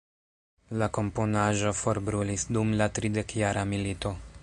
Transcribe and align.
La 0.81 0.87
komponaĵo 0.99 1.75
forbrulis 1.81 2.49
dum 2.57 2.75
la 2.83 2.91
Tridekjara 2.97 3.71
Milito. 3.75 4.21